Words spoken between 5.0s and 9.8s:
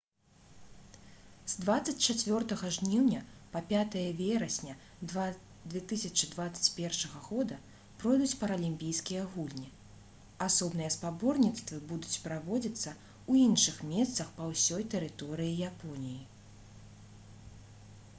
2021 г пройдуць паралімпійскія гульні